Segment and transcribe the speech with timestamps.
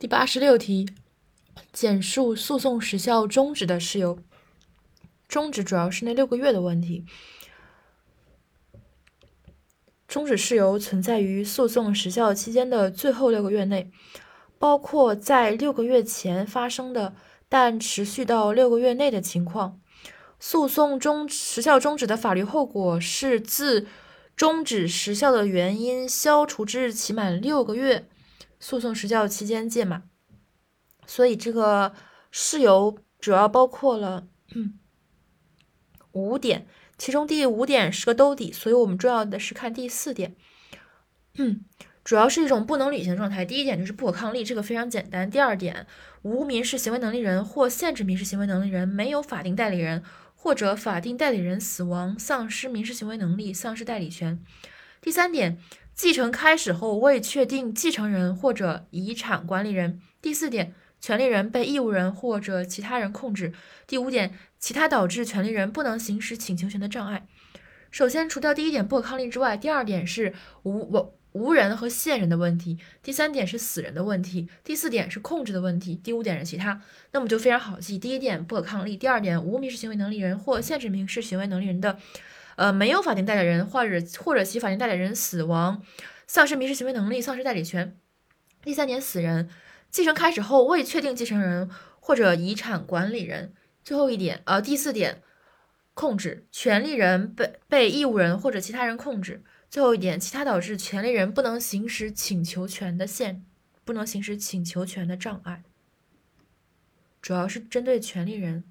[0.00, 0.88] 第八十六题，
[1.74, 4.18] 简述诉讼时效终止的事由。
[5.28, 7.04] 终止主要是那六个月的问题。
[10.08, 13.90] 终止事由存在于诉讼时效期间的最后六个月内，
[14.58, 17.14] 包括在六个月前发生的
[17.50, 19.78] 但持续到六个月内的情况。
[20.38, 23.86] 诉讼终时效终止的法律后果是自
[24.34, 28.08] 终止时效的原因消除之日起满六个月。
[28.60, 30.08] 诉讼时效期间届满，
[31.06, 31.94] 所以这个
[32.30, 34.28] 事由主要包括了
[36.12, 36.66] 五点，
[36.98, 40.36] 其中第五点是个兜底，所以我们重要的是看第四点。
[42.02, 43.44] 主要是一种不能履行状态。
[43.44, 45.30] 第一点就是不可抗力，这个非常简单。
[45.30, 45.86] 第二点，
[46.22, 50.02] 无民事行为能力人或限制民事行为能力人没有法定代理人，
[50.34, 54.42] 或者法定代理人死亡、丧失民事行为能力、丧失代理权。
[55.00, 55.58] 第三点。
[55.92, 60.00] 继承开始后未确定继承人或者遗产管理人。
[60.22, 63.52] 第四点，权利人被义务人或者其他人控制。
[63.86, 67.26] 第五点，其他导致权利人不能行使请求权的障碍。
[67.90, 72.78] 首先，除掉第一点不可抗力之外，第二点是无无无人和现人的问题。
[73.02, 74.48] 第三点是死人的问题。
[74.64, 75.96] 第四点是控制的问题。
[75.96, 76.80] 第五点是其他。
[77.12, 81.98] 那么就非常好记：第一点不可抗力，第二点无民事行为能力人或限制民事行为能力人的。
[82.60, 85.82] 呃，没有法定代理人，或者或者其法定代理人死亡，
[86.26, 87.96] 丧失民事行为能力，丧失代理权。
[88.62, 89.48] 第三点，死人
[89.90, 93.54] 继承开始后未确定继承人或者遗产管理人。
[93.82, 95.22] 最后一点，呃，第四点，
[95.94, 99.42] 控制权利人被被义务人或者其他人控制。
[99.70, 103.42] 最后一点，其他导致权利人不能行使请求权的限，
[103.86, 105.62] 不能行使请求权的障碍，
[107.22, 108.64] 主要是针对权利人。